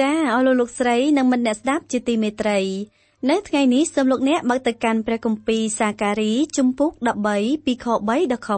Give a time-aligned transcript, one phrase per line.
[0.00, 2.58] ចាអស់លោកលោកស្រីនិងមិត្តអ្នកស្ដាប់ជាទីមេត្រី
[3.30, 6.90] នៅថ្ងៃនេះសូមលោកអ្នកបើកទៅកាន់ព្រះគម្ពីរសាការីជំពូក
[7.28, 8.48] 13ពីខ3ដល់ខ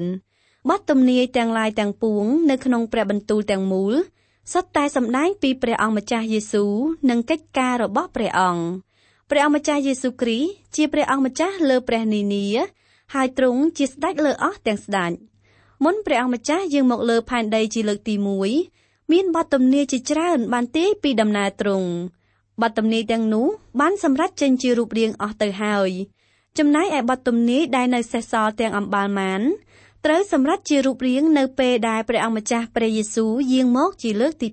[0.00, 3.94] 9បទទំនាយទាំងឡាយទាំងពួង នៅក្នុងព្រះបន្ទូលទាំងមូល
[4.52, 6.72] សុទ្ធតែសម្ដែងពីព្រះអង្គម្ចាស់យេស៊ូវ
[7.10, 8.64] និងកិច្ចការរបស់ព្រះអង្គ
[9.30, 12.46] ព្រះអង្គម្ចាស់យេស៊ូវគ្រីស្ទជាព្រះអង្គម្ចាស់លើព្រះនានា
[13.14, 15.12] ហើយទ្រង់ជាស្ដេចលើអស់ទាំងស្ដេច
[15.84, 18.14] មុនព្រះអង្គម្ចាស់យាងមកលើផែនដីជាលើកទី
[18.50, 18.81] 1
[19.12, 21.88] មានបទទំនាយជាច្រើនបានទាយពីដំណើរទ្រង់
[22.62, 23.46] បទទំនាយទាំងនោះ
[23.80, 25.90] បានសម្រេចចេញជារូបរាងអស់ទៅហើយ
[26.58, 29.42] ចំណែកឯបទទំនាយដែលនៅសេសសល់ទាំងអំបាលម៉ាន
[30.04, 34.48] ត្រូវសម្រេចជារូបរាងនៅពេលដែលព្រះអង្គម្ចាស់ព្រះយេស៊ូវយាងមកជាលើកទី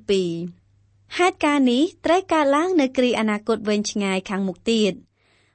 [0.58, 4.94] 2ហេតុការណ៍នេះត្រូវកើតឡើងនៅគ្រាអនាគតវែងឆ្ងាយខាងមុខទៀត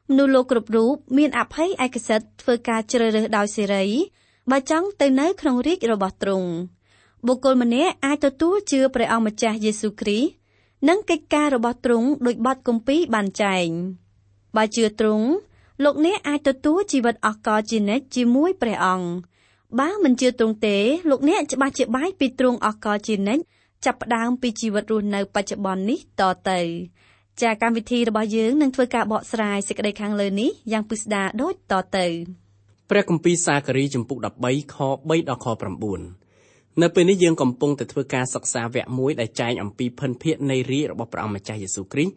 [0.08, 3.84] មនុស្សលោកគ្រប់រូបមានអភ័យឯកសិទ្ធធ្វើការជ្រើសរើសដោយសេរី
[4.50, 6.50] បើចង់ទៅនៅក្នុងរាជរបស់ទ្រង់
[7.27, 10.30] បុគ្គលម្នាក់អាចទទួលជឿព្រះអង្គម្ចាស់យេស៊ូវគ្រីស្ទ
[10.89, 13.69] និងកិច្ចការរបស់ទ្រង់ដោយបទគម្ពីរបានចែង
[14.56, 15.27] បើជឿទ្រង់
[15.84, 19.08] លោកអ្នកអាចទទួលជីវិតអស់កលជានិច្ចជាមួយព្រះអង្គ
[19.80, 20.77] បើមិនជឿទ្រង់ទេ
[21.11, 23.42] លោកអ្នកច្បាស់ជាបាយពីទ្រង់អស់កលជានិច្ច
[23.84, 26.61] ចាប់ផ្ដើមពីជីវិតរស់នៅបច្ចុប្បន្ននេះតទៅ
[27.42, 32.07] ចាកម្មវិធីរបស់យើងនឹងធ្វើការបកស្រាយសេចក្តីខាងលើនេះយ៉ាងពិស្ដារដូចតទៅ
[32.90, 34.77] ព្រះគម្ពីរសាការីចំពុក13ខ
[35.08, 36.23] 3ដល់ខ9
[36.83, 42.12] នៅពេលនេះយើងកំពុងតែធ្វើការសិក្សាវគ្គមួយដែលចែងអំពីភិនភាកនៃរាជរបស់ព្រះអង្គម្ចាស់យេស៊ូវគ្រីស្ទ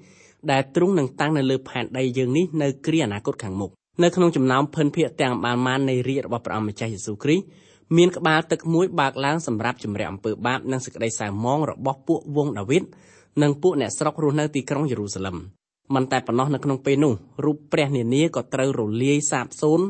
[0.52, 3.72] ដែលទ្រង់នឹងតាំងនៅលើផែនដីយើងនេះនៅគ្រាអនាគតខាងមុខ
[4.04, 7.44] នៅក្នុងចំណោមភិនភាកទាំងបានមាននៃរាជរបស់ព្រះអង្គម្ចាស់យេស៊ូវគ្រីស្ទ
[7.98, 12.84] មានក្បាលទឹកមួយបើកឡើងសម្រាប់ជំរះអំពើបាបនិងសេចក្តីសៅមងរបស់ពួកវងដាវីត
[13.42, 15.38] និងពួកអ្នកស្រុករស់នៅទីក្រុងយេរូសាឡឹម
[15.96, 17.14] មិនតែប៉ុណ្ណោះនៅក្នុងពេលនោះ
[17.46, 19.88] រូបព្រះនានាក៏ត្រូវរលាយសាបសូន្យ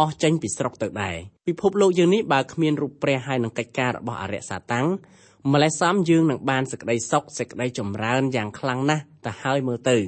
[0.00, 1.16] អស់ចេញពីស្រុកទៅដែរ
[1.48, 4.86] ពិភពលោកយើងនេះបើគ្មានរូបព្រះហើយនឹងកិច្ចការរបស់អរិយសាតាំង
[5.52, 9.98] ម្លេះសំយើងនឹងបានសេចក្តីសុខសេចក្តីចម្រើនយ៉ាងខ្លាំងណាស់ទៅហើយមើលទៅ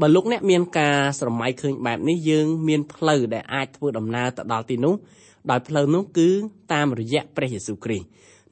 [0.00, 4.94] បើលោកអ្នកមានការស្រមៃឃើញបែបនេះយើងមានផ្លូវដែលអាចធ្វើដំណើរទៅដល់ទីនោះ
[5.50, 6.28] ដោយផ្លូវនោះគឺ
[6.72, 8.06] តាមរយៈព្រះយេស៊ូវគ្រីស្ទ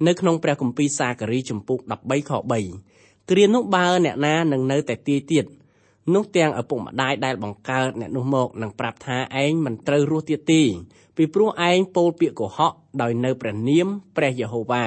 [0.07, 2.33] នៅក្នុងព្រះគម្ពីរសាការីចំពុក13ខ
[2.81, 5.45] 3គ្រានោះបើអ្នកណានឹងនៅតែទាយទៀត
[6.15, 10.63] នោះទាំងឪពុកម្ដាយដែលបង្កើតអ្នកនោះមកនឹងប្រាប់ថាឯងមិនត្រូវរស់ទៀតទេ
[11.17, 14.85] ពីព្រោះឯងពោលពាក្យកុហកដោយនៅព្រះនាមព្រះយេហូវ៉ា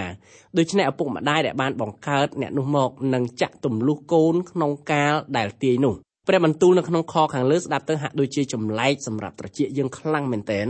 [0.58, 5.96] ដូច្នេះឪពុកម្ដាយដែលបានបង្កើតអ្នកនោះមកនឹងចាក់ទម្លុះកូនក្នុងកាលដែលទាយនោះ
[6.28, 10.68] ព្រះបន្ទូលនៅក្នុងខខាងលើស្ដាប់ទៅហាក់ដូចជាចម្លែកសម្រាប់ត្រចៀកយើងខ្លាំងមែនទែន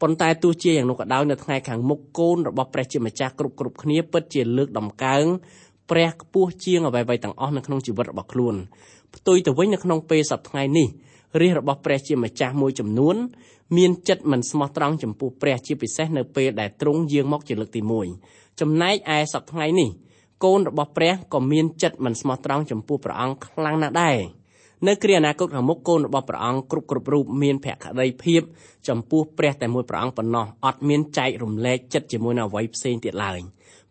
[0.00, 5.24] ប៉ុន្តែទោះជាយ៉ាងនោះក៏ដោយនៅថ្ងៃខាងមុខកូនរបស់ព្រះជាម្ចាស់គ្រប់គ្រប់គ្នាពិតជាលើកដំកើង
[5.90, 8.54] ព្រះខ្ពស់ជាងអ្វីៗទាំងអស់នៅក្នុងជីវិតរបស់ខ្លួន
[9.16, 10.88] ផ្ទុយទៅវិញនៅក្នុងពេលសប្តាហ៍នេះ
[11.40, 13.16] រាជរបស់ព្រះជាម្ចាស់មួយចំនួន
[13.76, 17.80] មានចិត្តមិនស្មោះត្រង់ចំពោះព្រះជាពិសេសនៅពេលដែលទ្រង់យាងមកជាលើកទី
[18.20, 19.88] 1ចំណែកឯសប្តាហ៍នេះ
[20.44, 24.18] កូនរបស់ព្រះក៏មានចិត្តមិនស្មោះត្រង់ចំពោះព្រះអង្គខ្លាំងណាស់ដែរ
[24.86, 28.42] នៅគ្រាអនាគតខាងមុខកូនរបស់ព្រះអង្គគ្រប់គ្រប់រូបមានភក្តីភាព
[28.88, 33.38] ចំពោះព្រះតែមួយព្រះអង្គប៉ុណ្ណោះអត់មានចែករំលែកចិត្តជាមួយនឹងអ្វីផ្សេងទៀតឡើយ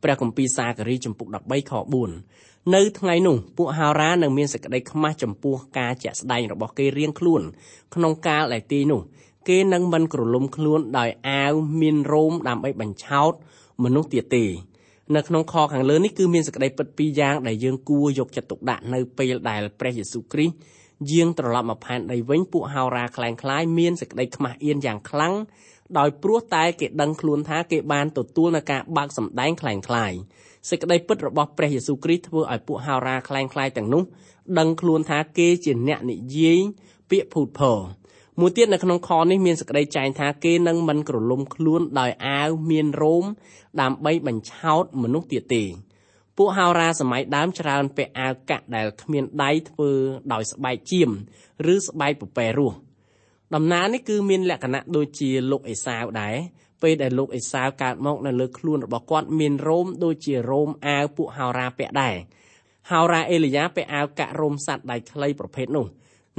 [0.03, 7.41] ព្រះគម្ពីរសាការីចំពុក13ខ4 នៅថ្ងៃនោះពួកហារ៉ានឹងមានសេចក្តីខ្មាស់ចំពោះការជាក់ស្ដែងរបស់គេរៀងខ្លួន
[7.95, 9.01] ក្នុងកាលដែលទីនោះ
[9.49, 13.33] គេនឹងមិនក្រលុំខ្លួនដោយអាវមានរោមដើម្បីបញ្ឆោត
[13.83, 14.45] មនុស្សទៀតទេ
[15.15, 20.55] នៅក្នុងខខាងលើនេះគឺមានសេចក្តីពិតពីរយ៉ាងដែលយើងគួរយកចិត្តទុកដាក់នៅពេលដែលព្រះយេស៊ូវគ្រីស្ទ
[21.11, 25.33] យាងត្រឡប់មកផែនដីវិញពួកហោរាខ្លែងខ្លាយមានសេចក្តីខ្មាស់អៀនយ៉ាងខ្លាំង
[25.97, 30.13] ដោយព្រោះតែគេដឹងខ្លួនថាគេបានទទួលនឹងការបាក់សម្ដែងខ្លែងខ្លាយ
[30.68, 34.02] សេចក្តីពិតរបស់ព្រះយេស៊ូវគ្រីស្ទធ្វើឲ្យពួកហោរាคล้ายคล้ายទាំងនោះ
[34.58, 36.58] ដឹងខ្លួនថាគេជាអ្នកនិយាយ
[37.10, 37.78] ពាក្យភូតភរ
[38.40, 43.24] មួយទៀតនៅក្នុងខនេះមានសេចក្តីចែងថាគេនឹងមិនក្រឡុំខ្លួនដោយអាវមានរោម
[43.80, 45.64] ដើម្បីបញ្ឆោតមនុស្សទៀតទេ
[46.36, 49.90] ពួកហោរាសម័យដើមច្រើនពាក់អាវកាក់ដែលគ្មានដៃធ្វើ
[50.32, 51.10] ដោយស្បែកជៀម
[51.74, 52.76] ឬស្បែកពពែរស់
[53.54, 56.36] ដំណើរនេះគឺមានលក្ខណៈដូចជាលោកអេសាវដែរ
[56.82, 62.16] ពេលដែលលោកអេសាវកើតមកនៅលើខ្លួនរបស់គាត់មានរោមដូចជារោមអាវពួកហោរាពាក់ដែរ
[62.90, 65.86] ហោរាអេលីយ៉ាពាក់អាវកាក់រោមសត្វដៃខ្លីប្រភេទនោះ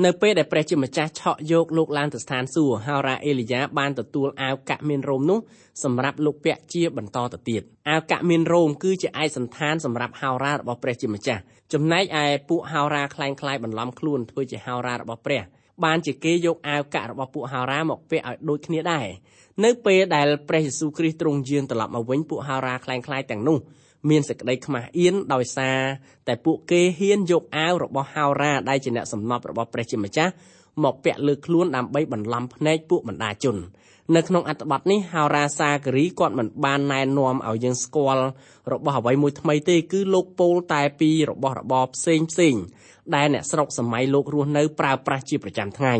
[0.06, 5.40] នៅពេលដែលព្រះជាម្ចាស់ឆក់យកលោកឡើងទៅស្ថានសួគ៌ហោរាអេលីយ៉ាបានទទួលអាវកាក់មានរោមនោះ
[5.84, 11.42] សម្រាប់លោកពាក់ជាបន្តទៅទៀតអាវកាក់មានរោមគឺជាឯកសន្តានសម្រាប់ហោរារបស់ព្រះជាម្ចាស់
[11.74, 15.44] ចំណែកឯពួកហោរាคล้ายคล้ายបន្លំខ្លួនធ្វើជាហោរារបស់ព្រះ
[15.85, 19.07] បានជាគេយកអាវកាក់របស់ពួកហោរាមកពាក់ឲ្យដូចគ្នាដែរ
[19.65, 23.59] នៅពេលដែលព្រះយេស៊ូវគ្រីស្ទទ្រង់យាងត្រឡប់មកវិញពួកហោរាខ្លាំងៗទាំងនោះ
[24.11, 25.79] មានសេចក្តីខ្មាស់អៀនដោយសារ
[26.29, 30.33] តែពួកគេហ៊ានយកអាវរបស់ហោរាដែលជាអ្នកសំណប់របស់ព្រះជាម្ចាស់
[30.85, 33.57] មកពាក់លើខ្លួនដើម្បីបន្លំភ្នែកពួកបណ្ដាជន
[34.17, 38.25] នៅក្នុងអត្ថបទនេះហោរាសាការីគាត់មិនបានណែនាំឲ្យយើងស្គាល់
[38.73, 42.55] របស់អ្វីមួយថ្មីទេគឺលោកពោលតែពីរបស់របរផ្សេងផ្សេង
[43.15, 45.95] ដែលអ្នកស្រុកសម័យលោករស់នៅប្រើប្រាស់ជាប្រចាំថ្ងៃ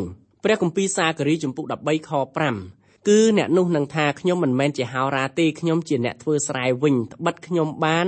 [0.45, 2.11] ព្រះគម្ពីរសាការីជំពូក13ខ
[2.57, 8.07] 5គឺអ្នកនោះនឹងថាខ្ញុំមិនមែនជាហោរាទេខ្ញុំជាអ្នកធ្វើស្រែវិញត្បិតខ្ញុំបាន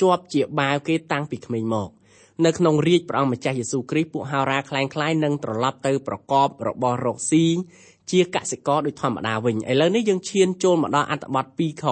[0.00, 1.88] ជាប់ជាបាវគេតាំងពីក្មេងមក
[2.45, 7.45] នៅក្នុងរាជព្រះអង្គម្ចាស់យេស៊ូវគ្រីស្ទពួកហោរាคล้ายคล้ายនឹងត្រឡប់ទៅប្រកបរបស់រកស៊ី
[8.11, 11.85] ជាកសិករដូចធម្មតាវិញឥឡូវនេះយើងឈានចូលមកដល់អត្ថបទ2ខ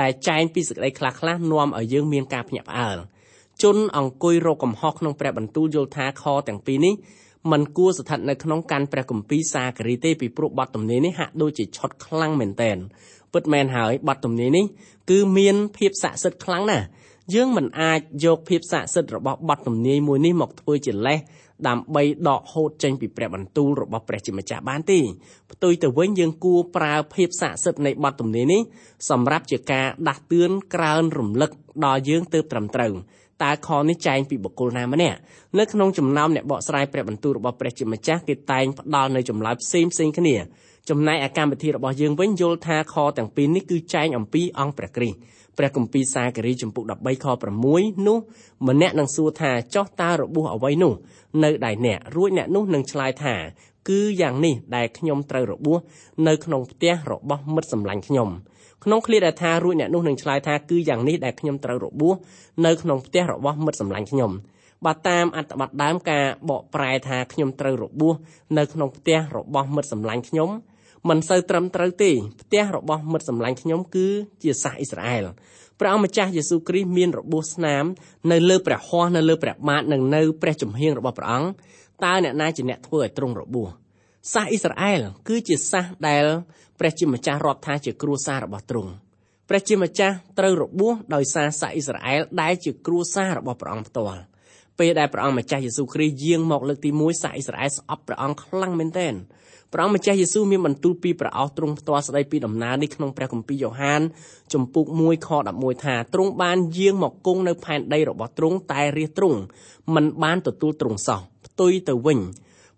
[0.00, 2.98] ដែលចែងពីសេចក្តីខ្លះខ្លះនាំឲ្យយើងមានការភ្ញាក់ផ្អើល
[3.62, 6.94] ជនអង្គុយរកកំហុសក្នុងព្រះបន្ទូលយល់ថាខទាំងពីរនេះ
[7.52, 12.76] มันគួរស្ថិតនៅក្នុងកាន់ព្រះគម្ពីរសាការីទេពីព្រោះបទទំនាយនេះហាក់ដូចជាឆុតខ្លាំងមែនទែន
[13.34, 14.64] ពិតមែនហើយបទទំនាយនេះ
[15.10, 16.86] គឺមានភាពស័ក្តិសិទ្ធិខ្លាំងណាស់
[17.33, 21.19] យើងមិនអាចយកភាពស័ក្តិសិទ្ធិរបស់បទទំនាយមួយនេះមកធ្វើជាលេស
[21.67, 24.99] ដើម្បីដកហូតចេញពីព្រះបន្ទូលរបស់ព្រះជាម្ចាស់បានទេ
[25.51, 28.61] ផ្ទុយទៅវិញយើងគួរប្រើភាពស័ក្តិសិទ្ធិនៃបទទំនាយនេះ
[29.09, 31.51] សម្រាប់ជាការដាស់តឿនក្រើនរំលឹក
[31.85, 32.93] ដល់យើងទៅត្រឹមត្រូវ
[33.43, 35.17] តើខនេះចែងពីបុគ្គលណាម្នាក់
[35.59, 40.35] នៅក្នុងចំណោមអ្នកបកស្រាយព្រះបន្ទូលរបស់ព្រះជាម្ចាស់គេតែងផ្ដល់នៅចម្លើយផ្សេងផ្សេងគ្នា
[40.89, 45.17] ចំណែកឯកម្មវិធីរបស់យើងវិញយល់ថាខទាំងពីរនេះគឺចែងអំពីអង្គព្រះគ្រីស្ទ
[45.59, 47.25] ព្រះគម្ពីរសាការីចំពុក13ខ
[47.65, 48.17] 6នោះ
[48.67, 50.93] ម្នាក់នឹងសួរថាចោះតើរបួសអ្វីនោះ
[51.43, 53.35] នៅដៃអ្នករួចអ្នកនោះនឹងឆ្លើយថា
[53.89, 55.79] គឺយ៉ាងនេះដែលខ្ញុំត្រូវរបួស
[56.27, 58.29] នៅក្នុងផ្ទះរបស់មិត្តសម្លាញ់ខ្ញុំ
[58.83, 62.15] ក្នុងឃ្លាដែលថារួចអ្នកនោះនឹងឆ្លើយថាគឺយ៉ាងនេះដែលខ្ញុំត្រូវរបួស
[62.65, 64.31] នៅក្នុងផ្ទះរបស់មិត្តសម្លាញ់ខ្ញុំ
[64.85, 68.15] បើតាមអត្ថបទដើមការបកប្រែថាខ្ញុំត្រូវរបួស
[68.57, 70.49] នៅក្នុងផ្ទះរបស់មិត្តសម្លាញ់ខ្ញុំ
[71.07, 72.11] មិនសូវត្រឹមត្រូវទេ
[72.41, 74.07] ផ្ទះរបស់មិត្តសម្លាញ់ខ្ញុំគឺ
[74.43, 75.25] ជាសាសអ៊ីស្រាអែល
[75.79, 77.85] ព្រះអង្គម្ចាស់យេស៊ូវគ្រីស្ទមានរបួសស្នាម
[78.31, 81.49] នៅលើព្រះហស្ថនៅលើព្រះបាទនិងនៅព្រះជំហៀងរបស់ព្រះអង្គ
[82.05, 83.69] តើអ្នកណាជាអ្នកធ្វើឲ្យទ្រង់របួស
[84.33, 86.25] សាសអ៊ីស្រាអែលគឺជាសាសដែល
[86.79, 88.91] ព្រះជាម្ចាស់រាប់ថាជាគ្រួសាររបស់ទ្រង់
[89.49, 94.21] ព្រះជាម្ចាស់ត្រូវរបួសដោយសារសាសអ៊ីស្រាអែលដែលជាគ្រួសាររបស់ព្រះអង្គផ្ទាល់
[94.79, 99.13] ពេលដែលព្រះអង្គម្ចាស់យេស៊ូវគ្រីស្ទយាងមកលើកទី1សាសអ៊ីស្រាអែលស្អប់ព្រះអង្គខ្លាំងមែនទែន
[99.73, 104.01] ព្រះអង្គម្ចាស់យេស៊ូវមានបន្ទូលពីព្រះអស់ទ្រង់ផ្ទាល់ស្ដីពីដំណើរនេះក្នុងព្រះគម្ពីរយ៉ូហាន
[104.53, 109.39] ជំពូក1ខ11ថាទ្រង់បានយាងមកគង់នៅផែនដីរបស់ទ្រង់តែរាជទ្រង់
[109.95, 112.19] មិនបានទទួលទ្រង់សោះផ្ទុយទៅវិញ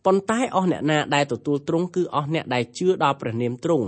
[0.05, 3.87] ប៉ុន្តែអស់អ្នកណាដែលទទួលទ្រង់គឺអស់អ្នកដែលជឿដល់ព្រះនាមទ្រង់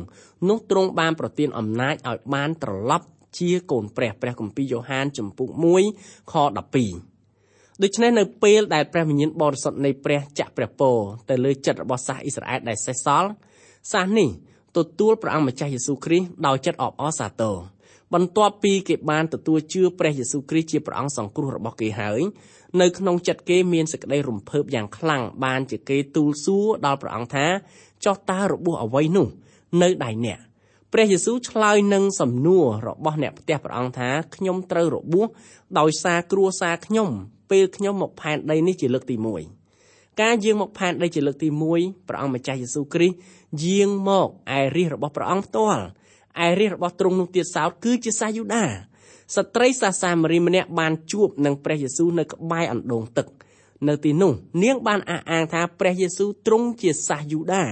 [0.49, 3.05] នោះទ្រង់បានប្រទានអំណាចឲ្យបានត្រឡប់
[3.37, 5.49] ជាកូនព្រះព្រះគម្ពីរយ៉ូហានចំពុក
[5.89, 7.12] 1ខ12
[7.81, 10.97] ដូច្នេះនៅពេលដែលព្រះវិញ្ញាណបរិសុទ្ធនៃព្រះចាក់ព្រះពរ
[11.29, 13.29] ទៅលើចិត្តរបស់សាសអ៊ីស្រាអែលដែលសេះសល់
[13.91, 14.29] សាសនេះ
[14.77, 17.55] ទទួលព្រះអង្គម្ចាស់យេស៊ូវគ្រីស្ទដោយចិត្តអបអរសាទរ
[18.13, 22.21] បន្ទាប់ពីគេបានទទួលជឿព្រះយេស៊ូវគ្រីស្ទជាព្រះអង្គសង្គ្រោះរបស់គេហើយ
[22.81, 27.45] នៅក្នុងចិត្តគេមានសេចក្តីរំភើបយ៉ាងខ្លាំងបានជាគេទូលសួរដល់ព្រះអង្គថា
[28.05, 29.27] ចោះតើរបួសអ្វីនោះ
[29.81, 30.39] នៅដៃអ្នក
[30.93, 35.27] ព្រះយេស៊ូវឆ្លើយនឹងសំណួររបស់អ្នកផ្ទះព្រះអង្គថាខ្ញុំត្រូវរបួស
[35.79, 37.09] ដោយសារគ្រួសារខ្ញុំ
[37.53, 39.15] ពេលខ្ញុំមកផែនដីនេះជាលើកទី
[39.67, 43.15] 1ការយាងមកផែនដីជាលើកទី1ព្រះអង្គម្ចាស់យេស៊ូវគ្រីស្ទ
[43.63, 45.83] យាងមកឯរាជរបស់ព្រះអង្គផ្ទាល់
[46.45, 48.63] ឯរាជរបស់ទ្រង់នោះទៀតសោតគឺជាសាយូដា
[49.35, 53.27] ស្ត្រីសាសាមារីម្នាក់បានជួបនឹងព្រះយេស៊ូវនៅក្បែរអណ្ដូងទឹក
[53.87, 54.33] នៅទីនោះ
[54.63, 57.63] នាងបានអះអាងថាព្រះយេស៊ូវទ្រង់ជាសាសយូដា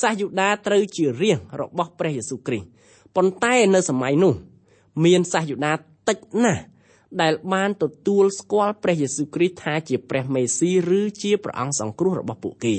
[0.00, 2.66] សាសយូដាត្រូវជារាជរបស់ព្រះយេស៊ូវគ្រីស្ទ
[3.16, 4.34] ប៉ុន្តែនៅសម័យនោះ
[5.04, 5.72] មានសាសយូដា
[6.08, 6.62] តិចណាស់
[7.22, 12.76] ដែលបានទទួលស្គាល់ព្រះយេស៊ូវគ្រីស្ទថាជាព្រះមេស៊ីឬជាព្រះអង្គសង្គ្រោះរបស់ពួកគេ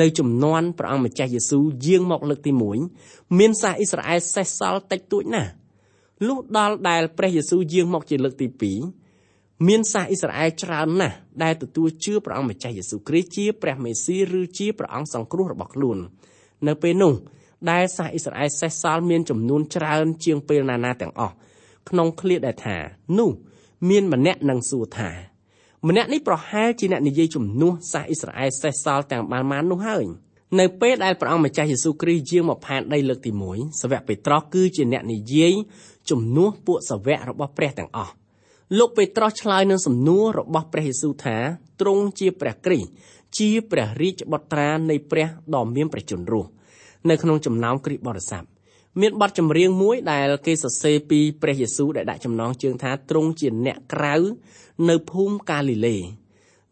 [0.00, 2.52] នៅចំនួនព្រះអង្គម្ចាស់យេស៊ូវយាងមកលើកទី
[2.94, 5.50] 1មានសាសអ៊ីស្រាអែលសេសសល់តិចតួចណាស់
[6.26, 8.46] លុះដល់ដែលព្រះយេស៊ូវយាងមកជាលើកទី
[9.08, 15.98] 2មានសាសអ៊ីស្រាអែលច្រើនណាស់ដែលទទួលជឿព្រះអង្គម្ចាស់យេស៊ូវគ្រីស្ទជាព្រះមេស៊ីឬជាព្រះអង្គសង្គ្រោះរបស់ខ្លួន
[16.66, 17.14] នៅពេលនោះ
[17.70, 21.34] ដែលសាសអ៊ីស្រាអែលសេសសល់មានចំនួនច្រើនជាងពេលណាណាទាំងអស់
[21.88, 22.76] ក្នុងឃ្លាដែលថា
[23.18, 23.30] នោះ
[23.88, 25.10] មានម្នាក់នឹងសួរថា
[25.88, 30.04] ម្នាក់នេះប្រហែលជាអ្នកនិយាយជំនួសសាសអ៊ីស្រាអែលសេសសល់ទាំងបានបាននោះហើយ
[30.60, 35.54] នៅពេលដែលព្រះអង្គម្ចាស់យេស៊ូវគ្រីស្ទយាងមកផែនដីលើកទី1សាវកពេត្រុសគឺជាអ្នកនិយាយ
[36.10, 38.12] ជំនួសពួកសាវករបស់ព្រះទាំងអស់
[38.78, 41.36] លោកពេត្រុសឆ្លើយនឹងសំណួររបស់ព្រះយេស៊ូវថា
[41.80, 42.88] ទ្រង់ជាព្រះគ្រីស្ទ
[43.38, 46.48] ជាព្រះរាជបុត្រានៃព្រះដ៏មានព្រះជន្មរស់
[47.08, 48.44] នៅក្នុងចំណោមគ្រីស្ទបរិស័ទ
[49.00, 54.14] មានបទចម្រៀងមួយដែលគេសរសេរពីព្រះយេស៊ូវដែលដាក់ចំណងជើងថាទ្រង់ជាអ្នកក្រៅ
[54.88, 55.96] នៅភូមិកាលីលេ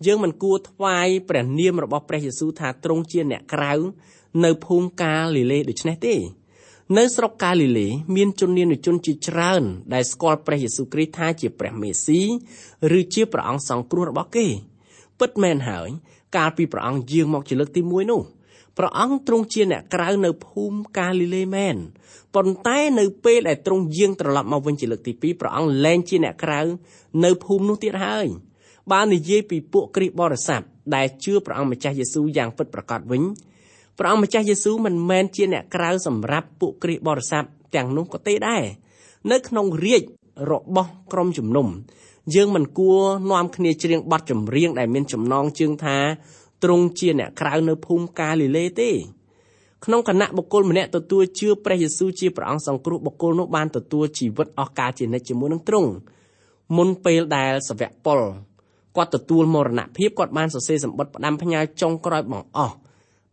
[0.07, 3.73] យើងមិនគួរថ្វាយព្រះនាមរបស់ព្រះយេស៊ូវថាទ្រង់ជាអ្នកក្រៅ
[4.45, 6.17] នៅភូមិកាលីលេដូច្នេះទេ
[6.99, 9.63] នៅស្រុកកាលីលេមានជននានាជនជាច្រើន
[9.95, 12.21] ដែលស្គាល់ព្រះយេស៊ូវគ្រីស្ទថាជាព្រះមេស៊ី
[12.99, 14.47] ឬជាព្រះអង្គសង្គ្រោះរបស់គេ
[15.21, 15.89] ពិតមែនហើយ
[16.37, 18.23] កាលពីព្រះអង្គយាងមកជាលើកទី1នោះ
[18.79, 21.77] ព្រះអង្គទ្រង់ជាអ្នកក្រៅនៅភូមិកាលីលេមែន
[22.35, 26.61] ប៉ុន្តែនៅពេលដែលទ្រង់យាងត្រឡប់មកវិញជាលើកទី2ព្រះអង្គលែងជាអ្នកក្រៅ
[27.25, 28.27] នៅភូមិនោះទៀតហើយ
[28.93, 30.63] បើនិយាយពីពួកគ្រីស្ទបរិស័ទ
[30.95, 33.23] ដែលជឿព្រះអង្គម្ចាស់យេស៊ូវយ៉ាងពិតប្រាកដវិញ
[33.99, 38.63] ព្រះអង្គម្ចាស់យេស៊ូវមិនមែនជាអ្នកក្រៅសម្រាប់ពួកគ្រីស្ទបរិស័ទទាំងនោះក៏ទេដែរ
[39.31, 40.03] នៅក្នុងរាជ
[40.51, 41.69] របស់ក្រុមជំនុំ
[42.35, 43.01] យើងមិនគួរ
[43.31, 45.99] នាំគ្នាច្រៀងបទចម្រៀងដែលមានចំណងជើងថា
[46.63, 48.91] ទ្រង់ជាអ្នកក្រៅនៅភូមិកាលីលេទេ
[49.85, 55.91] ក្នុងគណៈបុគ្គលម្នាក់ទទួលជឿព្រះយេស៊ូវជាព្រះអង្គសង្គ្រោះបុគ្គលនោះបានទទួលជីវិតអស់កាលជានិច្ចជាមួយនឹងទ្រង់
[56.77, 58.21] មុនពេលដែលសវៈពល
[58.97, 62.77] គាត់ទទួលមរណភាពគាត់បានសរសេរសម្បត្តិផ្ដាំផ្ញើចុងក្រោយបងអស់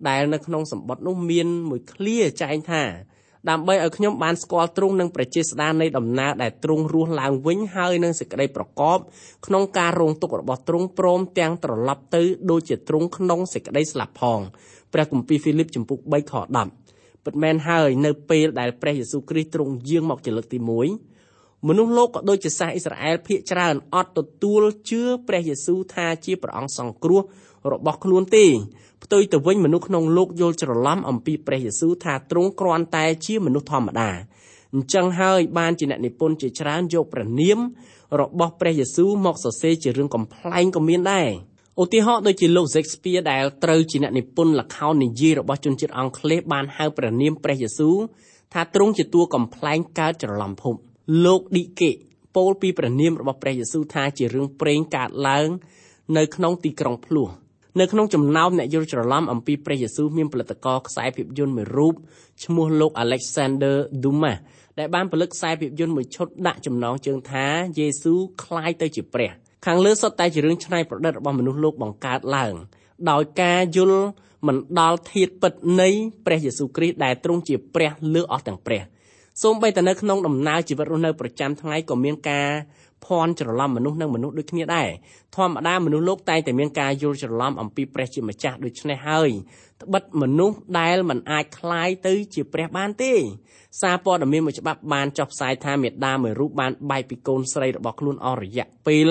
[0.08, 2.84] ដែលនៅក្នុងសម្បត្តិនោះមានមួយឃ្លាចែងថា
[3.50, 8.98] ដើម្បីឲ្យខ្ញុំបានស្គាល់ទ្រង់និងប្រជាស្ដារនៃដំណើរដែលទ្រង់រស់ឡើងវិញហើយនឹងសេចក្តីប្រកប
[9.46, 14.40] ក្នុងការរងទុក្ខរបស់ទ្រង់ព្រមទាំងត្រឡប់ទៅដូចជាទ្រង់ក្នុងសេចក្តីស្លាប់ផង
[14.94, 16.34] ព្រះគម្ពីរហ្វីលីបចំពុក3ខ
[16.80, 27.22] 10ពិតមែនហើយនៅពេលដែលព្រះយេស៊ូវគ្រីស្ទទ្រង់យាងមកជាលើកទី1មនុស្សលោកក៏ដូចជាសាសអ៊ីស្រាអែលភាគច្រើនអត់ទទួលជឿព្រះយេស៊ូវថាជាព្រះអង្គសង្គ្រោះ
[27.74, 28.46] របស់ខ្លួនទេ
[29.10, 34.12] ផ្ទុយទៅវិញមនុស្សក្នុងលោកយល់ច្រឡំអំពីព្រះយេស៊ូវថាទ្រង់គ្រាន់តែជាមនុស្សធម្មតា
[34.74, 37.60] អញ្ចឹងហើយបានជាអ្នកនិពន្ធជាច្រើនយកព្រះនាម
[38.22, 41.30] របស់ព្រះយេស៊ូវមកសរសេរជារឿងកំ pl ែងក៏មានដែរ
[41.82, 47.98] ឧទាហរណ៍ដូចជាលោក Shakespeare ដែលត្រូវជាអ្នកនិពន្ធល្ខោននិយាយរបស់ជនជាតិអង់គ្លេសបានហៅព្រះនាមព្រះយេស៊ូវ
[48.54, 50.76] ថាទ្រង់ជាតួកំ pl ែងកើតច្រឡំភព
[51.26, 51.82] លោក D.K.
[52.36, 55.50] ពោលពីព្រះនាមរបស់ព្រះយេស៊ូវថាជារឿងព្រេងកើតឡើង
[56.18, 57.30] នៅក្នុងទីក្រុងភ្លោះ
[57.81, 61.95] នៅក្នុងចំណោមអ្នកយល់ច្រឡំអំពីព្រះយេស៊ូវមានផលិតករខ្សែភាពយន្តមួយរូប
[62.45, 64.39] ឈ្មោះលោក Alexander Dumas
[64.79, 67.47] ដែលបានផលិតខ្សែភាពយន្តមួយឈុតដាក់ចំណងជើងថា
[67.79, 69.31] យេស៊ូវคล้ายទៅជាព្រះ
[69.67, 72.55] ខាងលើសុទ្ធតែជារឿងច្នៃប្រឌិតរបស់មនុស្សលោកបង្កើតឡើង
[73.11, 74.05] ដោយការយល់
[74.47, 75.89] មិនដល់ធាតុពិតនៃ
[76.27, 78.83] ព្រះយេស៊ូវគ្រីស្ទដែលទ្រង់ជាព្រះលើអស់ទាំងព្រះ
[79.43, 82.51] សូម្បីតែនៅក្នុងដំណើរជីវិតរស់នៅប្រចាំថ្ងៃក៏មានការ
[83.07, 84.89] ភ័ន្តច្រឡំមនុស្សនិងមនុស្សដូចគ្នាដែរ
[85.37, 89.31] ធម្មតាមនុស្សលោកតែងតែមានការយល់ច្រឡំអំពីព្រះជាម្ចាស់ដូច្នេះហើយ
[89.83, 93.13] ត្បិតមនុស្សដែលមិនអាចคล้ายទៅជាព្រះបានទេ
[93.81, 99.09] សារព័ត៌មានមួយច្បាប់បានចុះផ្សាយថាមេដាមួយរូបបានបែកពីកូនស្រីរបស់ខ្លួនអស់រយៈពេល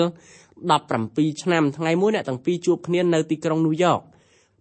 [0.70, 4.00] 17ឆ្នាំថ្ងៃមួយអ្នកទាំងពីរជួបគ្នានៅទីក្រុងញូវយ៉ក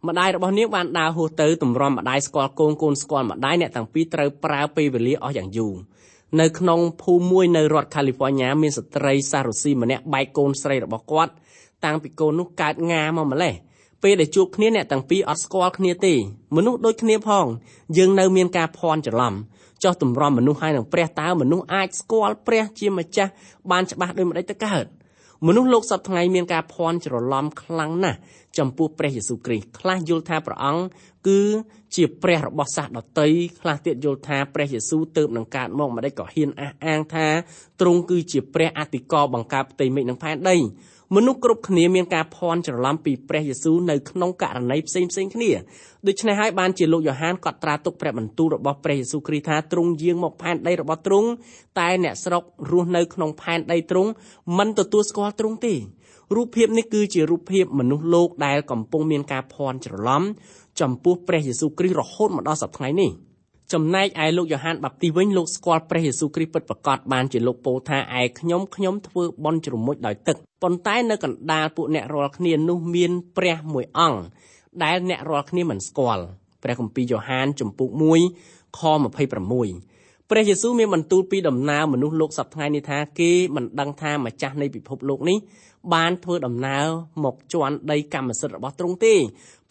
[0.07, 5.75] ម្ដាយរបស់នាងបានដើរហួសទៅទម្រាំម្ដាយស្គាល់កូនកូនស្គាល់ម្ដាយអ្នកទាំងពីរត្រូវប្រើពេលវេលាអស់យ៉ាងយូរ
[6.40, 11.32] នៅក្នុងភូមិមួយនៅរដ្ឋខាលីហ្វ័រញ៉ាមានស្ត្រីសារុស៊ីម្នាក់បែកកូនស្រីរបស់គាត់
[11.84, 13.54] តាំងពីកូននោះកើតងាមកម្លេះ
[14.02, 16.14] ពេលដែលជួបគ្នាអ្នកទាំងពីរអត់ស្គាល់គ្នាទេ
[16.56, 17.46] មនុស្សដូចគ្នាផង
[17.96, 19.34] យើងនៅមានការភ័ន្តច្រឡំ
[19.84, 23.32] ចោះទម្រាំមនុស្សហើយនឹងព្រះតើមនុស្សអាចស្គាល់ព្រះជាម្ចាស់
[23.70, 24.84] បានច្បាស់ដូចម្ដេចទៅកើត
[25.46, 28.18] មនុស្សលោកសពថ្ងៃមានការភ័ន្តច្រឡំខ្លាំងណាស់
[28.58, 30.82] ចំពោះព្រះយេស៊ូវគ្រីស្ទខ្លះយល់ថាព្រះអង្គ
[31.28, 31.40] គឺ
[31.96, 33.28] ជាព្រះរបស់សាសដតី
[33.60, 37.26] ខ្លះទៀតយល់ថាព្រះយេស៊ូវទៅនឹងកើតមកម្ដេចក៏ហ៊ានអះអាងថា
[37.80, 40.56] ទ្រង់គឺជាព្រះអធិការបង្កើតផ្ទៃមេឃនិងផែនដី
[41.14, 45.50] មនុស្សគ្រប់គ្នាមានការភ័ន្តច្រឡំពីព្រះយេស៊ូវនៅក្នុងករណីផ្សេងផ្សេងគ្នា
[46.06, 51.28] ដូច្នេះហើយបានជាលោកយ៉ូហានកត់ត្រាទុកព្រះបន្ទូលរបស់ព្រះយេស៊ូវគ្រីស្ទថាទ្រង់យាងមកផែនដីរបស់ទ្រង់
[51.78, 54.10] តែអ្នកស្រុករស់នៅក្នុងផែនដីទ្រង់
[54.58, 55.74] មិនទទួលស្គាល់ទ្រង់ទេ
[56.34, 60.22] រូបភាពនេះគឺជារូបភាពមនុស្សលោកដែលកំពុងមានការភ័ន្តច្រឡំ
[60.80, 63.10] ចំពោះព្រះយេស៊ូវគ្រីស្ទរហូតមកដល់សប្តាហ៍នេះ
[63.72, 74.20] ចំណែកឯលោកយ៉ូហានបាប់ទីវិញលោកស្គាល់ព្រះយេស៊ូវគ្រីស្ទពិតប្រាកដបានជាលោកពោលថាឯខ្ញុំខ្ញុំធ្វើបន់ជ្រមុជដោយទឹកប៉ុន្តែនៅកណ្ដាលពួកអ្នករាល់គ្នានោះមានព្រះមួយអង្គ
[74.84, 76.24] ដែលអ្នករាល់គ្នាមិនស្គាល់
[76.62, 77.88] ព្រះគម្ពីរយ៉ូហានចំពុក
[78.32, 78.80] 1ខ
[79.40, 79.95] 26
[80.30, 85.38] ព្រះយេស៊ូវមានបន្ទូលពីដំណើរមនុស្សលោកសប្តាហ៍នេះថាគេមិនដឹងថាម្ចាស់នៃពិភពលោកនេះ
[85.94, 86.86] បានធ្វើដំណើរ
[87.24, 89.14] មកជន់ដីកម្មសិទ្ធិរបស់ទ្រង់ទេ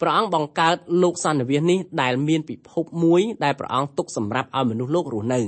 [0.00, 5.40] ព្រះអង្គបង្កើតលោកសន្និវាសនេះដែលមានពិភពមួយដែលព្រះអង្គទុកសម្រាប់ឲ្យមនុស្សលោករស់នៅ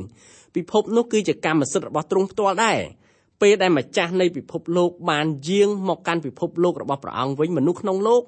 [0.55, 2.79] ពិភពនោះគឺជាកម្មសិទ្ធិរបស់ទ្រង់ផ្ទាល់ដែរ
[3.43, 8.23] ពេលដែលម្ចាស់នៃពិភពលោកបានយាងមកកាន់ពិភពលោករបស់ព្រះអង្គវិញមនុស្សក្នុងលោក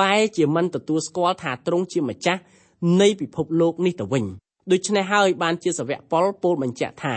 [0.00, 2.40] បែរជាមិនទទួលស្គាល់ថាទ្រង់ជាម្ចាស់
[3.00, 4.24] នៃពិភពលោកនេះទៅវិញ
[4.70, 7.16] ដូច្នេះហើយបានជាសាវកប៉ុលពោលបញ្ជាក់ថា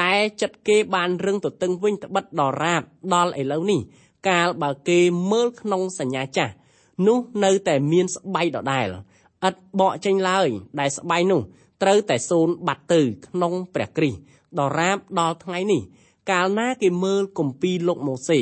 [0.00, 2.82] តែចិត្តគេបានរឹងទទឹងវិញត្បិតដរាប
[3.14, 3.80] ដល់ឥឡូវនេះ
[4.28, 5.00] កាលបើគេ
[5.32, 6.52] មើលក្នុងសញ្ញាចាស់
[7.06, 8.86] នោះនៅតែមានស្បៃដដែល
[9.48, 10.48] ឥតបកចេញឡើយ
[10.80, 11.40] ដែលស្បៃនោះ
[11.82, 14.18] ត្រូវតែសូនបាត់ទៅក្នុងព្រះគ្រីស្ទ
[14.58, 15.82] ដរាបដល់ថ្ងៃនេះ
[16.30, 18.40] កាលណាគេមើលគម្ពីរលោកម៉ូសេ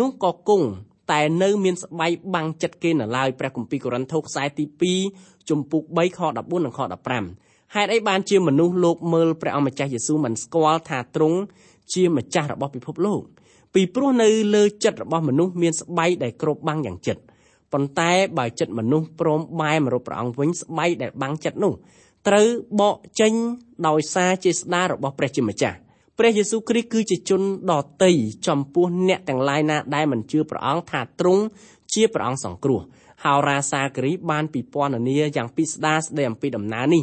[0.00, 0.66] នោះក៏គង់
[1.12, 4.64] តែនៅមានស្បៃបាំងចិត្តគេនៅឡើយព្រះគម្ពីរកូរិនថូសខ្សែទី
[5.06, 11.38] 2ជំពូក3ខ14និងខ15 ហេតុអីបានជាមនុស្សលោកមើលព្រះអម្ចាស់យេស៊ូវមិនស្គាល់ថាទ្រង់
[11.92, 13.22] ជាម្ចាស់របស់ពិភពលោក
[13.74, 17.16] ពីព្រោះនៅលើចិត្តរបស់មនុស្សមានស្បៃដែលគ្របបាំងយ៉ាងជិត
[17.72, 21.72] ប៉ុន្តែបើចិត្តមនុស្សព្រមបែរមករកព្រះអង្គវិញស្បៃដែលបាំងចិត្តនោះ
[22.28, 22.46] ត្រូវ
[22.80, 23.32] បកចេញ
[23.88, 25.76] ដោយសារចេស្តារបស់ព្រះជាម្ចាស់
[26.18, 27.74] ព្រះយេស៊ូវគ្រីស្ទគឺជាជនដ
[28.04, 28.12] តី
[28.46, 31.42] ចំពោះអ្នកទាំងឡាយណាដែលមិនជឿព្រះអង្គថាទ្រង់
[31.94, 32.80] ជាព្រះអង្គសង្គ្រោះ
[33.24, 37.02] ហោរាសាគរីបានពិពណ៌នាយ៉ាងពិស្ដារស្ដីអំពីដំណើរនេះ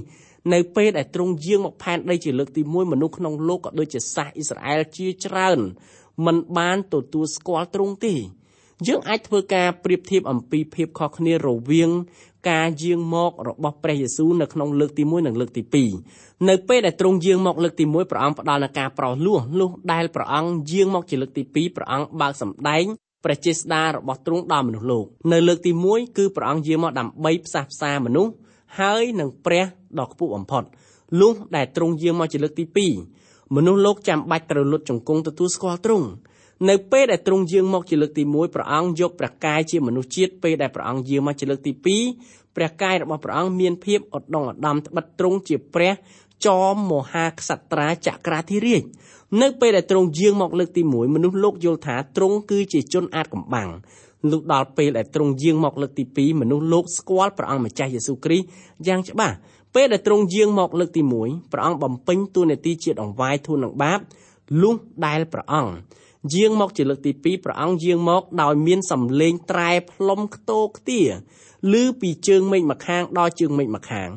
[0.53, 5.59] នៅពេលដែលទ្រង់យាងមកផែនដីជាលើកទី1មនុស្សក្នុងលោកក៏ដូចជាសាសអ៊ីស្រាអែលជាច្រើន
[6.25, 8.15] មិនបានទទួលស្គាល់ទ្រង់ទេ
[8.87, 11.91] យើងអាចធ្វើការប្រៀបធៀបអំពីភាពខុសគ្នារវាង
[12.49, 15.63] ការយាងមករបស់ព្រះយេស៊ូវនៅក្នុងលើកទី1និងលើកទី
[16.05, 22.85] 2នៅពេលដែលទ្រង់យាងមកលើកទី1ព្រះអង្គផ្ដល់នូវការប្រោសលោះលុះដែលព្រះអង្គយាងមកជាលើកទី2ព្រះអង្គបើកសម្ដែង
[23.23, 28.31] ព្រះចេស្តារបស់ទ្រង់ដល់មនុស្សលោកនៅលើកទី1គឺព្រះអង្គយាងមកដើម្បីផ្សះផ្សាមនុស្ស
[28.79, 29.65] ហើយនឹងព្រះ
[29.99, 30.63] ដ៏ខ្ពស់បំផុត
[31.19, 32.65] លុះដែលទ្រង់យាងមកជាលើកទី
[33.11, 36.07] 2មនុស្សលោកចាំបាច់ត្រូវលុតជង្គង់ទទួលស្គាល់ទ្រង់
[36.69, 41.71] នៅពេលដែលទ្រង់យាងមកជាលើកទី1ព្រះអង្គយកព្រះកាយជាមនុស្សជាតិពេលដែលព្រះអង្គយាងមកជាលើកទី
[42.15, 45.93] 2ព្រះកាយរបស់ព្រះអង្គមានភាពឧត្តមឧត្តមត្បិតទ្រង់ជាព្រះ
[46.47, 48.83] ចោមមហាក្សត្រាចក្រាធិរាជ
[49.41, 53.69] នៅពេលដែលទ្រង់យាងមកលើកទី1មនុស្សលោកយល់ថាទ្រង់គឺជាជនអាចកំបាំង
[54.31, 58.45] លុះដល់ពេលដែលទ្រង់យាងមកលើកទី2មនុស្សលោកស្គាល់ព្រះអង្គម្ចាស់យេស៊ូវគ្រីស្ទ
[58.87, 59.35] យ៉ាងច្បាស់
[59.75, 63.99] ពេលដែលទ្រង់យាងមកលើកទី1ព្រះអង្គបំពេញតួនាទីជាដង្វាយធូននឹងបាប
[64.61, 65.73] លុះដែលព្រះអង្គ
[66.33, 71.01] យាងមកជាលើកទី2ព្រះអង្គយាងមកដោយមានសំឡេងត្រែផ្លុំខ្ទោខ្ទា
[71.73, 74.09] ឮពីជើងមេឃម្ខាងដល់ជើងមេឃម្ខាង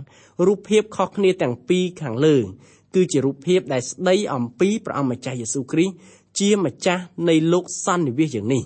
[0.47, 2.37] រូបភាពខុសគ្នាទាំងពីរខាងលើ
[2.95, 5.95] គឺជារូបភាពដែលស្ដីអំពីព្រះអង្គម្ចាស់យេស៊ូវគ្រីស្ទ
[6.39, 8.63] ជាម្ចាស់នៃលោកសន្និវាសយ៉ាងនេះ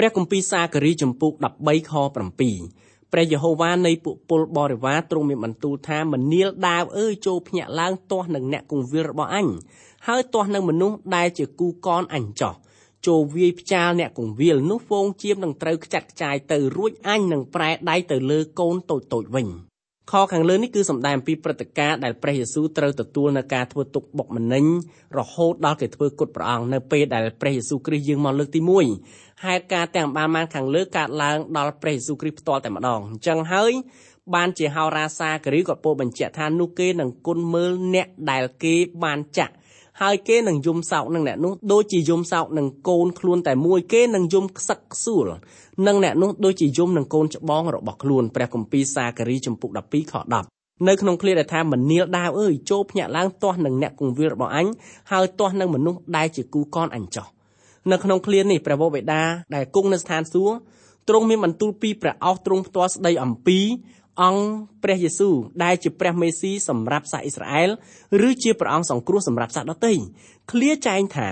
[0.00, 1.32] ព្រះគម្ពីរសាការីចំពុក
[1.62, 1.92] 13ខ
[2.40, 9.48] 7ព្រះយេហូវ៉ានៃពួកពលបរិវារទ្រង់មានបន្ទូលថាមនាលដាវអើយចូលភ្ញាក់ឡើងទាស់នឹងអ្នកគង្វាលរបស់អញ
[10.06, 12.54] ហើយទាស់នឹងមនុស្សដែលជាគូកនអញចោះ
[13.06, 19.46] ចូលវាយផ្ចាលអ្នកគង្វាលនោះហ្វូងជៀមនឹងត្រូវខ្ចាត់ខ្ចាយទៅរួចអញនឹងប្រែដៃទៅលើកូនតូចតូចវិញ
[20.10, 24.64] ខខាងលើនេះគឺសំដែងពីព្រឹត្តិការណ៍ដែលព្រះយេស៊ូវត្រូវទទួលនៅការធ្វើទុកបុកម្នេញ
[25.18, 28.60] រហូតដល់គេធ្វើគុតព្រះអង្គនៅពេលដែលព្រះយេស៊ូវគ្រីស្ទយាងមកលើកទី
[29.02, 33.72] 1ហេតុការណ៍ទាំងបានបានខាងលើកើតឡើងដល់ព្រះយេស៊ូវគ្រីស្ទផ្ទាល់តែម្ដងអញ្ចឹងហើយ
[34.34, 39.54] បានជាហោរាសាគរីក៏ពោលបញ្ជាក់ថានោះគេនឹងគុណមើលអ្នកដែលគេបានចាក់
[40.02, 45.26] ហើយគេនឹងយំសោកនឹងអ្នកនោះដូចជាយំសោកនឹងកូនខ្លួនតែមួយគេនឹងយំខ្សឹកខ្សួល
[45.86, 50.14] នឹងអ្នកនោះដូចជាយំនឹងកូនច្បងរបស់ខ្លួនព្រះគម្ពីរសាការីចំពុក12ខ
[50.50, 54.66] 10នៅក្នុងឃ្លាដែលថាមនាលដាវអើយចូលភ្ញាក់ឡើងទាស់នឹងអ្នកគង្វាលរបស់អញ
[55.12, 57.26] ហើយទាស់នឹងមនុស្សដែលជាគូកនអញចោះ
[57.90, 59.22] នៅក្នុងឃ្លានេះព្រះវរបិតា
[59.54, 60.54] ដែលគង់នៅស្ថានសួគ៌
[61.08, 63.58] ទ្រង់មានបន្ទូលពីព្រះអោសទ្រង់ផ្ទាល់ស្ដីអំពី
[64.22, 64.42] អង្គ
[64.82, 67.70] ព្រះយេស៊ូវដែលជាព្រះមេស៊ីសម្រាប់សាសអ៊ីស្រាអែល
[68.28, 69.92] ឬជាព្រះអង្គសង្គ្រោះសម្រាប់សាសដទៃ
[70.50, 71.28] ឃ្លាចែងថា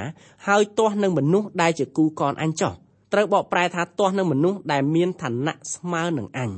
[0.46, 2.72] ហើយទាស់នឹងមនុស្សដែលជាគូកនអញចោះ
[3.12, 6.50] ត្រូវបកប្រែថាទាស់នឹងមនុស្សដែលមានឋានៈស្មើនឹងអញ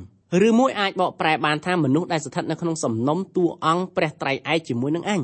[0.48, 5.22] ឬមួយអាចបកប្រែបានថាមនុស្សដែលស្ថិតនៅក្នុងសំណុំតួអង្គព្រះត្រៃឯកជាមួយនឹងអញ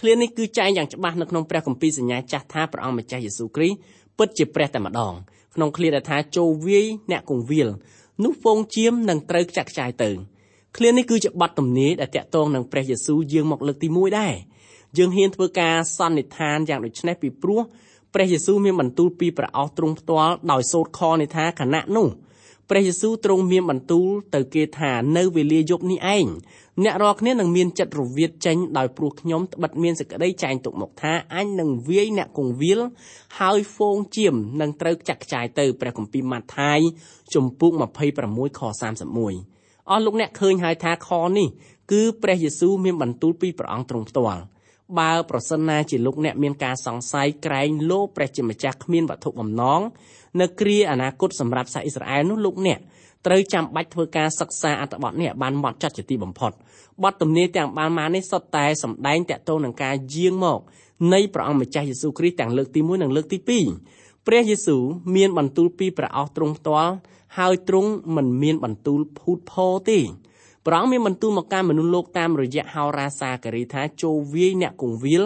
[0.00, 3.76] ឃ្លានេះគឺចែងយ៉ាងច្បាស់នៅក្នុងព្រះគម្ពីរសញ្ញាចាស់ថាព្រះអង្គម្ចាស់យេស៊ូវគ្រីស្ទ
[4.18, 5.12] ពិតជាព្រះតែម្ដង
[5.54, 7.68] ក្នុងឃ្លាដែលថាចូលវាយអ្នកគង្វាល
[8.24, 10.10] នោះហ្វូងជៀមនឹងត្រូវចាក់ខ្ចាយទៅ
[10.76, 14.34] ឃ្លានេះគឺជាបទទំនាយដែលតាក់ទងនឹងព្រះយេស៊ូវយាងមកលើកទី1ដែរ
[14.98, 17.60] យើងហ៊ានធ្វើការសន្និដ្ឋានយ៉ាងដូចនេះពីព្រោះ
[18.14, 22.08] ព្រះយេស៊ូវមានបន្ទូលពីព្រះអោសទ្រង់ផ្ទាល់ដោយសូត្រខនេះថាខណៈនោះ
[22.70, 26.26] ព្រះយេស៊ូវទ្រង់មានបន្ទូលទៅគេថានៅវេលាយប់នេះឯង
[26.84, 32.80] អ្នករាល់គ្នានឹងមានចិត្តរវិតចេញដោយព្រោះខ្ញុំត្បិតមានសេចក្តីចែងទុកមកថាអញនឹងវាយអ្នកគង្វាល
[33.38, 36.80] ហើយហ្វូងជៀមនឹងត្រូវចាក់ខ្ចាយទៅព្រះគម្ពីរម៉ាថាយ
[37.34, 37.72] ជំពូក
[38.16, 41.48] 26ខ31 អស់លោកអ្នកឃើញហើយថាខនេះ
[41.92, 44.42] គឺព្រះយេស៊ូវមានបន្ទូលពីព្រះអង្គទ្រង់ផ្ទាល់
[44.98, 49.80] បើប្រសិនណាជាលោកអ្នកមានការសង្ស័យក្រែងលោព្រះជាម្ចាស់គ្មានវត្ថុបំណង
[50.40, 52.78] នៅគ្រាអនាគតសម្រាប់សាសអ៊ីស្រាអែលនោះលោកអ្នក
[53.26, 56.52] ត្រូវចាំបាច់ធ្វើការសិក្សាអត្ថបទនេះបានហ្មត់ចត់ជាទីបំផុត
[57.02, 60.60] បទទំនាយទាំងបានមកនេះសុទ្ធតែសម្ដែងតកតងនឹងការយាងមក
[61.12, 64.82] នៃព្រះអង្គម្ចាស់យេស៊ូវគ្រីស្ទទាំងលើកទី1និងលើកទី2 ព្រះយេស៊ូវ
[65.16, 66.92] មានបន្ទូលពីព្រះអស់ទ្រង់ផ្ទាល់
[67.38, 70.00] ហើយទ្រង់មិនមានបន្ទូលភូតផោទេ
[70.66, 75.24] ព្រះអង្គមានបន្ទូលមកកាន់មនុស្សលោកតាមរយៈហោរាសាការីថាចូលវាយអ្នកគង្វាល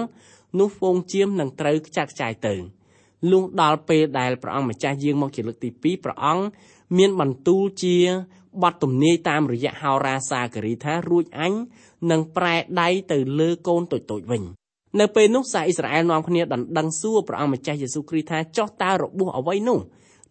[0.59, 2.54] នោះហ្វូងជាមនឹងត្រូវខ្ចាត់ខ្ចាយទៅ
[3.30, 6.44] លុះដល់ពេលដែលព្រះអង្គម្ចាស់យាងមកជាលើកទី2ព្រះអង្គ
[6.98, 7.96] មានបន្ទូលជា
[8.62, 11.52] បတ်ទំនាយតាមរយៈហោរាសាគរីថារួចអញ
[12.11, 14.42] នឹងប្រែដៃទៅលើកូនតូចៗវិញ
[15.01, 19.79] នៅពេលនោះសាអ៊ីស្រាអែលនាំគ្នាដណ្ដឹងសួរព្រះអង្គម្ចាស់យេស៊ូវគ្រីស្ទថាចោះតើរបួសអ្វីនោះ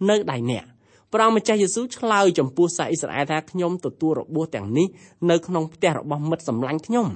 [0.10, 0.66] នៅដៃអ្នក
[1.14, 4.88] ព្រះអង្គម្ចាស់យេស៊ូវឆ្លើយចំពោះសាអ៊ីស្រាអែលថាខ្ញុំទទួលរបួសទាំងនេះ
[5.30, 7.08] នៅក្នុងផ្ទះរបស់មិត្តសម្លាញ់ខ្ញុំ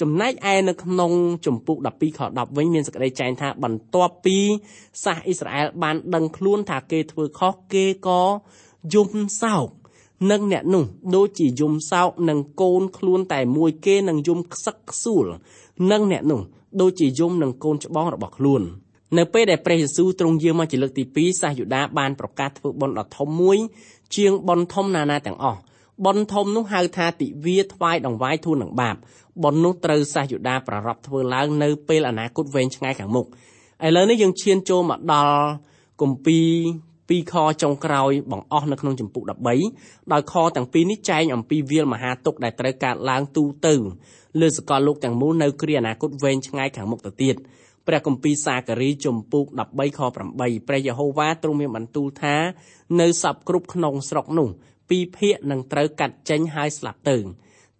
[0.00, 1.12] ចំណែកឯនៅក្នុង
[1.46, 4.38] ជំពូក12ខ10វិញមានសេចក្តីចែងថាបន្ទាប់ពី
[5.04, 8.22] សាសអ៊ីស្រាអែលបានដឹងខ្លួនថាគេធ្វើខុសគេក៏
[8.94, 9.10] យំ
[9.42, 9.68] សោក
[10.30, 15.26] នឹងអ្នកនោះដូចជាយំសោកនឹងកូនខ្លួនតែមួយគេនឹងយំខ្សឹកខ្សួល
[15.90, 16.40] នឹងអ្នកនោះ
[16.80, 18.62] ដូចជាយំនឹងកូនច្បងរបស់ខ្លួន
[19.18, 23.58] នៅពេលដែលព្រះយេស៊ូវទ្រង់យាងមកជាលើកទី2សាសយូដាបានប្រកាសធ្វើបុណ្យដ៏ធំមួយ
[24.16, 25.60] ជាងបុណ្យធំណាណាទាំងអស់
[26.04, 28.96] បុណ្យធំនោះហៅថាទិវាថ្វាយដង្វាយទូលនឹងបាប
[29.42, 33.26] បុណ្យនោះត្រូវសាសយូដាប្រារព្ធធ្វើឡើងនៅពេលអនាគតវែងឆ្ងាយខាងមុខ
[33.86, 35.36] ឥឡូវនេះយើងឈានចូលមកដល់
[36.00, 36.48] គម្ពីរ
[37.08, 39.22] ពីរខចុងក្រោយបង្អស់នៅក្នុងចម្ពោះ
[39.66, 43.74] 13ដោយខទាំងពីរនេះចែងអំពីវាលមហាទុកដែលត្រូវកើតឡើងទូទៅ
[44.40, 47.36] លើសកលលោកទាំងមូលនៅគ្រាអនាគតវែងឆ្ងាយខាងមុខទៅទៀត
[47.86, 50.00] ព្រះគម្ពីរសាការីជំពូក13ខ
[50.34, 52.36] 8ព្រះយេហូវ៉ាទ្រង់មានបន្ទូលថា
[53.00, 54.48] នៅសពគ្រប់ក្នុងស្រុកនោះ
[54.90, 57.16] ពីរភាគនឹងត្រូវកាត់ចេញហើយស្លាប់ទៅ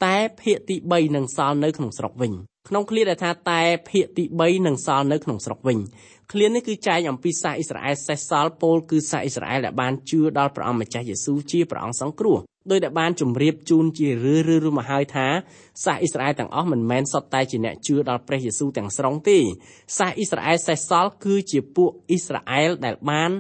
[0.05, 2.33] តែភាគទី3នឹងសល់នៅក្នុងស្រុកវិញ
[2.69, 3.61] ក្នុងឃ្លាដែលថាតែ
[3.91, 5.79] ភាគទី3នឹងសល់នៅក្នុងស្រុកវិញ
[6.31, 12.39] ឃ្លានេះគឺចែងអំពីសាសអ៊ីស្រាអែលសេសសល់ពោលគឺសាសអ៊ីស្រាអែលដែលបានជឿដល់ព្រះអង្គម្ចាស់យេស៊ូវជាព្រះអង្គសង្គ្រោះ
[12.71, 15.27] ដោយដែលបានជម្រាបជូនជារឿយៗមកហើយថា
[15.85, 19.39] សាសអ៊ីស្រាអែលទាំងអស់មិនមែនសុទ្ធតែជាអ្នកជឿដល់ព្រះយេស៊ូវទាំងស្រុងទេ
[19.99, 23.31] សាសអ៊ីស្រាអែលសេសសល់គឺជាពួកអ៊ីស្រាអែលដែលបាន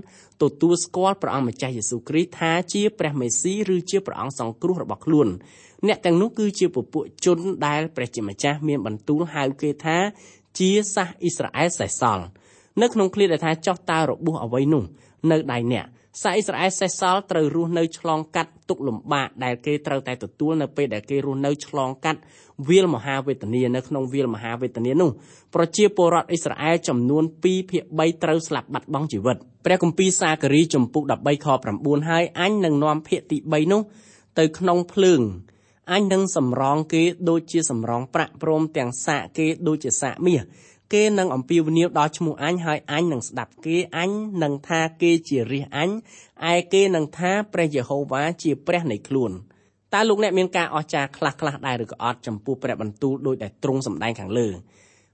[0.42, 5.28] ទទួលស្គាល់ព្រះអង្គម្ចាស់យេស៊ូវគ្រីស្ទថាជាព្រះមេស៊ីឬជាព្រះអង្គសង្គ្រោះរបស់ខ្លួន
[5.86, 9.98] អ្នកទាំងនោះគឺជាពពួកជនដែលព្រះជាម្ចាស់មានបន្ទូលហៅគេថា
[10.58, 12.26] ជាសាសអ៊ីស្រាអែលសេសសល់
[12.82, 14.82] នៅក្នុងឃ្លាដែលថាចោះតើរបួសអ្វីនោះ
[15.30, 15.86] នៅដៃអ្នក
[16.22, 22.20] សាសអ៊ីស្រាអែលសេសសល់ត្រូវរស់នៅឆ្លងកាត់ទុក្ខលំបាកដែលគេត្រូវតែទទួលនៅពេលដែលគេរស់នៅឆ្លងកាត់
[22.68, 25.10] វាលមហាវេទនានៅក្នុងវាលមហាវេទនានោះ
[25.54, 31.46] ប្រជាពលរដ្ឋអ៊ីស្រាអែលចំនួន2ភាគ3ត្រូវស្លាប់បាត់បង់ជីវិតព្រះគម្ពីរសាការីចំពុក13ខ
[31.78, 33.80] 9ហើយអញនឹងនាំភាគទី3នោះ
[34.38, 35.20] ទៅក្នុងភ្លើង
[35.92, 40.42] អញនឹងសម្រងគេដូចជាសម្រងប្រាក់ព្រមទាំងសាកគេដូចជាសាកមាស
[40.92, 44.10] គេនឹងអំពាវនាវដល់ឈ្មោះអញហើយអញនឹងស្ដាប់គេអញ
[44.42, 45.90] នឹងថាគេជារាជអញ
[46.52, 49.32] ឯគេនឹងថាព្រះយេហូវ៉ាជាព្រះនៃខ្លួន
[49.94, 54.48] តើលោកអ្នកមានការអស្ចារ្យខ្លះខ្លះដែរឬក៏អត់ចំពោះព្រះបន្ទូលដោយតែទ្រង់សម្ដែងខាងលើ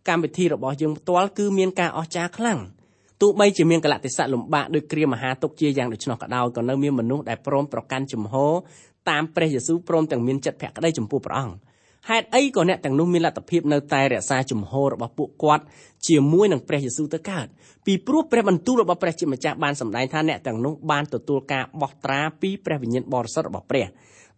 [0.09, 2.59] កម្មវិធីរបស់យើងផ្ទាល់គឺមានការអស្ចារ្យខ្លាំង
[3.21, 8.53] ទោះបីជាមានកលៈទេសៈលំបាកដោយគ្រាមហាទុកជាយ៉ាងដូច្នោះក៏ដោយក៏នៅមានមនុស្សដែលព្រមប្រកាន់ជំហរ
[9.11, 11.55] តាមព្រះយេស៊ូវព្រមទាំងមានចិត្តភក្តីចំពោះព្រះអង្គ
[12.11, 15.65] ហេតុអីក៏អ្នកទាំងនោះមានលទ្ធភាពនៅតែរក្សាជំហររបស់ពួកគាត់
[16.09, 17.47] ជាមួយនឹងព្រះយេស៊ូវទៅកើត
[17.87, 23.87] ពីព្រោះព្រះបន្ទូលរបស់ព្រះជាម្ចាស់បានសម្ដែងថាអ្នកទាំងនោះបានទទួលការបោះត្រាពីព្រះវិញ្ញាណបរិសុទ្ធរបស់ព្រះ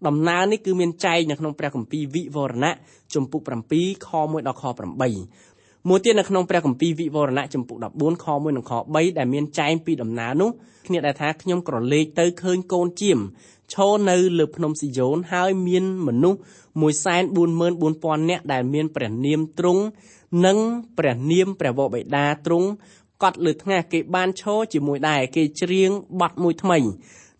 [0.07, 2.75] ដំណើរនេះគឺមានចែងនៅក្នុងព្រះគម្ពីរវិវរណៈ
[3.15, 3.41] ជំពូក
[3.73, 4.65] 7ខ1ដល់ខ
[5.27, 10.51] 8មួយទៀតនៅក្នុងព្រះគម្ពីរវិវរណៈជំពូក14ខ1និងខ3ដែលមានចែងពីដំណើរនោះ
[10.87, 13.19] គ្នាដែលថាខ្ញុំក្រឡេកទៅឃើញកូនជៀម
[13.75, 16.39] ឈរនៅលើភ្នំស៊ីយ៉ូនហើយមានមនុស្ស
[17.39, 19.83] 144,000នាក់ដែលមានព្រះនាមទ្រង់
[20.45, 20.57] និង
[20.99, 22.69] ព្រះនាមព្រះវរបិតាទ្រង់
[23.23, 26.79] កត់លើថ្ងាសគេបានឈរជាមួយដែរគេច្រៀងបទមួយថ្មី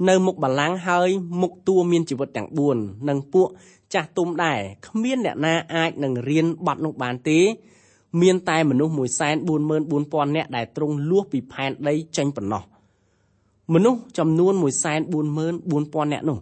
[0.09, 1.09] នៅមុខបល្ល័ង្កហើយ
[1.43, 3.49] មុខតួមានជីវិតទាំង4និងពួក
[3.95, 7.39] ចាស់ទុំដែរគ្មានអ្នកណាអាចនឹងរៀនបទនោះបានទេ
[8.23, 8.93] មានតែមនុស្ស
[9.59, 12.63] 144,000នាក់ដែលទ្រង់លួសពីផែនដីចេញប៉ុណ្ណោះ
[13.75, 16.39] មនុស្សចំនួន144,000នាក់នោះ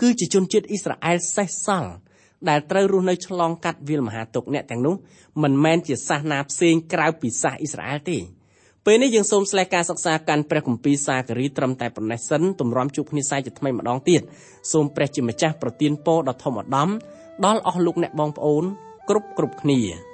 [0.00, 1.92] គឺជាជនជាតិអ៊ីស្រាអែលសេសសល់
[2.48, 4.94] ដែលត្រូវរស់នៅឆ្លងកាត់វាលមហាទុកអ្នកទាំងនោះ
[5.42, 8.18] មិនមែនជាសាសនាផ្សេងក្រៅពីសាសអ៊ីស្រាអែលទេ
[8.86, 14.22] ពេលនេះយើងសូមស្លេះការសិក្សាកាន់ព្រះគម្ពីរសាការីត្រឹមតែប៉ុណ្ណេះសិនទម្រាំជួបគ្នាសាយជាថ្មីម្ដងទៀត
[14.72, 16.88] សូមព្រះជាម្ចាស់ប្រទានពរដ៏ធំឧត្តម
[17.44, 18.64] ដល់អស់លោកអ្នកបងប្អូន
[19.08, 20.13] គ្រប់គ្រប់គ្នា